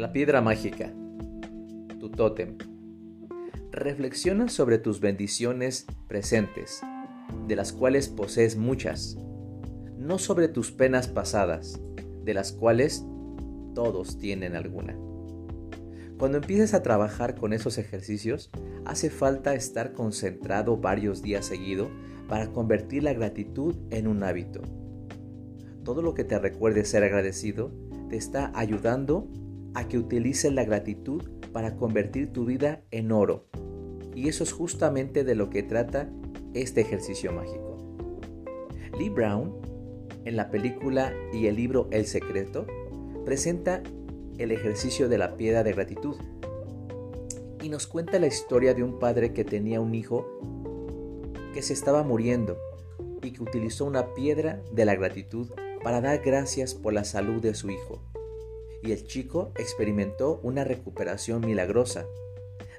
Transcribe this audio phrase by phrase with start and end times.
[0.00, 0.94] La piedra mágica.
[1.98, 2.56] Tu tótem.
[3.70, 6.80] Reflexiona sobre tus bendiciones presentes,
[7.46, 9.18] de las cuales posees muchas,
[9.98, 11.82] no sobre tus penas pasadas,
[12.24, 13.04] de las cuales
[13.74, 14.96] todos tienen alguna.
[16.16, 18.50] Cuando empieces a trabajar con esos ejercicios,
[18.86, 21.90] hace falta estar concentrado varios días seguidos
[22.26, 24.62] para convertir la gratitud en un hábito.
[25.84, 27.70] Todo lo que te recuerde ser agradecido
[28.08, 29.28] te está ayudando
[29.74, 33.46] a que utilices la gratitud para convertir tu vida en oro.
[34.14, 36.10] Y eso es justamente de lo que trata
[36.54, 37.78] este ejercicio mágico.
[38.98, 39.54] Lee Brown,
[40.24, 42.66] en la película y el libro El Secreto,
[43.24, 43.82] presenta
[44.38, 46.16] el ejercicio de la piedra de gratitud
[47.62, 50.26] y nos cuenta la historia de un padre que tenía un hijo
[51.52, 52.56] que se estaba muriendo
[53.22, 55.50] y que utilizó una piedra de la gratitud
[55.82, 58.00] para dar gracias por la salud de su hijo
[58.82, 62.06] y el chico experimentó una recuperación milagrosa.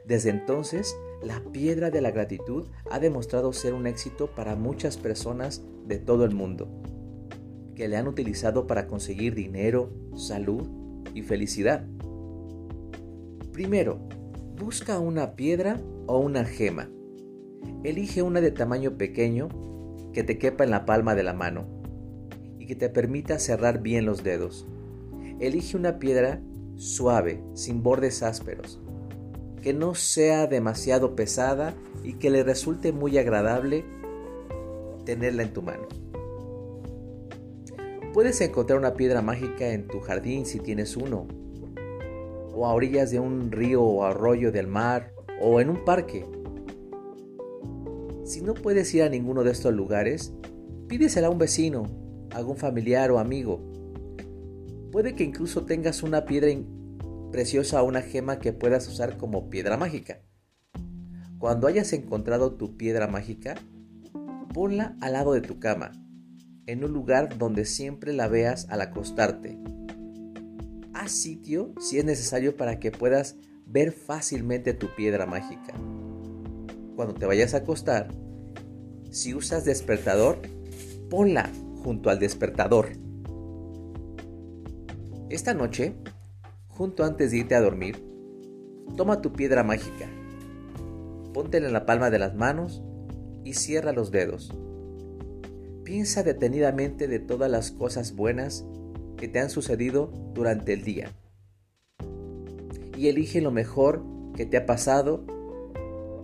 [0.06, 5.64] Desde entonces, la piedra de la gratitud ha demostrado ser un éxito para muchas personas
[5.86, 6.68] de todo el mundo,
[7.76, 10.68] que le han utilizado para conseguir dinero, salud
[11.14, 11.86] y felicidad.
[13.52, 14.00] Primero,
[14.58, 16.90] busca una piedra o una gema.
[17.84, 19.50] Elige una de tamaño pequeño
[20.14, 21.66] que te quepa en la palma de la mano
[22.60, 24.68] y que te permita cerrar bien los dedos.
[25.42, 26.40] Elige una piedra
[26.76, 28.80] suave, sin bordes ásperos,
[29.64, 33.84] que no sea demasiado pesada y que le resulte muy agradable
[35.04, 35.88] tenerla en tu mano.
[38.14, 41.28] Puedes encontrar una piedra mágica en tu jardín si tienes uno,
[42.54, 46.24] o a orillas de un río o arroyo del mar, o en un parque.
[48.26, 50.36] Si no puedes ir a ninguno de estos lugares,
[50.88, 51.88] pídesela a un vecino,
[52.30, 53.71] a algún familiar o amigo
[54.92, 56.50] Puede que incluso tengas una piedra
[57.32, 60.22] preciosa o una gema que puedas usar como piedra mágica.
[61.40, 63.56] Cuando hayas encontrado tu piedra mágica,
[64.54, 65.92] ponla al lado de tu cama,
[66.68, 69.58] en un lugar donde siempre la veas al acostarte.
[70.94, 75.74] Haz sitio si es necesario para que puedas ver fácilmente tu piedra mágica.
[76.98, 78.10] Cuando te vayas a acostar,
[79.10, 80.40] si usas despertador,
[81.10, 81.50] ponla
[81.82, 82.90] junto al despertador.
[85.32, 85.94] Esta noche,
[86.68, 88.04] junto antes de irte a dormir,
[88.98, 90.10] toma tu piedra mágica,
[91.34, 92.84] póntela en la palma de las manos
[93.46, 94.54] y cierra los dedos.
[95.86, 98.66] Piensa detenidamente de todas las cosas buenas
[99.16, 101.14] que te han sucedido durante el día
[102.98, 104.04] y elige lo mejor
[104.36, 105.24] que te ha pasado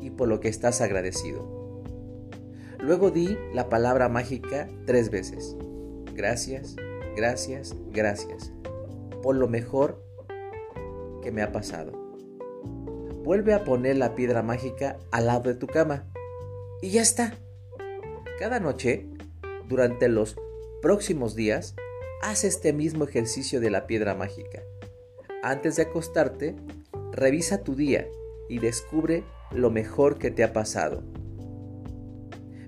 [0.01, 1.81] y por lo que estás agradecido.
[2.77, 5.55] Luego di la palabra mágica tres veces.
[6.13, 6.75] Gracias,
[7.15, 8.51] gracias, gracias
[9.27, 10.01] por lo mejor
[11.21, 11.91] que me ha pasado.
[13.25, 16.05] Vuelve a poner la piedra mágica al lado de tu cama.
[16.81, 17.33] Y ya está.
[18.39, 19.05] Cada noche,
[19.67, 20.37] durante los
[20.81, 21.75] próximos días,
[22.21, 24.63] haz este mismo ejercicio de la piedra mágica.
[25.43, 26.55] Antes de acostarte,
[27.11, 28.07] revisa tu día
[28.47, 31.03] y descubre lo mejor que te ha pasado.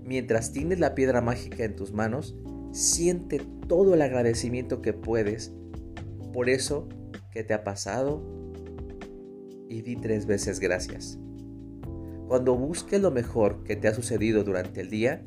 [0.04, 2.36] Mientras tienes la piedra mágica en tus manos,
[2.74, 3.40] siente
[3.70, 5.54] todo el agradecimiento que puedes
[6.32, 6.88] por eso
[7.32, 8.22] que te ha pasado
[9.68, 11.20] y di tres veces gracias.
[12.28, 15.24] Cuando busques lo mejor que te ha sucedido durante el día,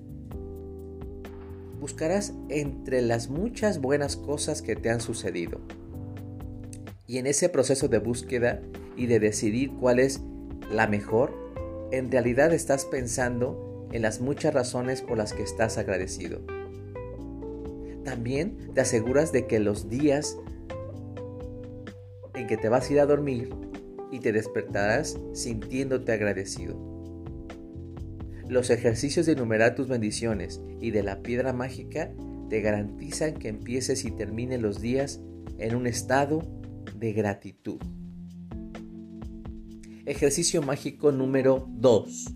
[1.80, 5.60] buscarás entre las muchas buenas cosas que te han sucedido.
[7.08, 8.62] Y en ese proceso de búsqueda
[8.96, 10.20] y de decidir cuál es
[10.70, 11.34] la mejor,
[11.90, 16.40] en realidad estás pensando en las muchas razones por las que estás agradecido.
[18.04, 20.36] También te aseguras de que los días
[22.34, 23.50] en que te vas a ir a dormir
[24.10, 26.76] y te despertarás sintiéndote agradecido.
[28.48, 32.12] Los ejercicios de enumerar tus bendiciones y de la piedra mágica
[32.50, 35.20] te garantizan que empieces y termines los días
[35.58, 36.42] en un estado
[36.98, 37.80] de gratitud.
[40.04, 42.34] Ejercicio mágico número 2.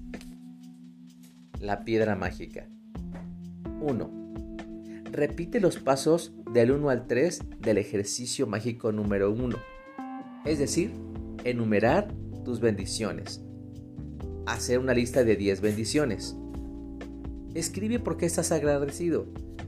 [1.61, 2.69] La piedra mágica.
[3.83, 4.11] 1.
[5.13, 9.76] Repite los pasos del 1 al 3 del ejercicio mágico número 1
[10.47, 10.93] es decir,
[11.45, 12.09] enumerar
[12.45, 13.43] tus bendiciones.
[14.47, 16.37] Hacer una lista de 10 bendiciones.
[17.55, 19.27] Escribe por qué estás agradecido.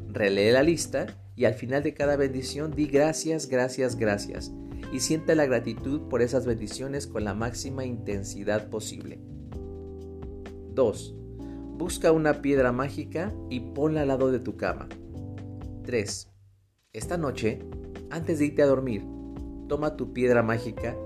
[0.09, 4.53] Relee la lista y al final de cada bendición di gracias, gracias, gracias.
[4.93, 9.19] Y siente la gratitud por esas bendiciones con la máxima intensidad posible.
[10.75, 11.15] 2.
[11.77, 14.89] Busca una piedra mágica y ponla al lado de tu cama.
[15.85, 16.31] 3.
[16.93, 17.61] Esta noche,
[18.11, 19.05] antes de irte a dormir,
[19.69, 20.97] Toma tu piedra mágica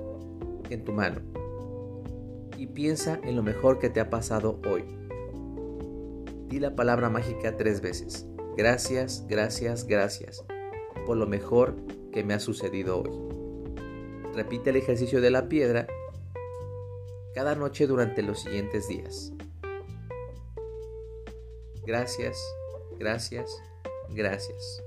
[0.70, 1.20] en tu mano
[2.56, 4.84] y piensa en lo mejor que te ha pasado hoy.
[6.48, 8.26] Di la palabra mágica tres veces.
[8.56, 10.44] Gracias, gracias, gracias
[11.04, 11.76] por lo mejor
[12.12, 13.10] que me ha sucedido hoy.
[14.34, 15.86] Repite el ejercicio de la piedra
[17.34, 19.32] cada noche durante los siguientes días.
[21.84, 22.38] Gracias,
[22.98, 23.60] gracias,
[24.10, 24.82] gracias.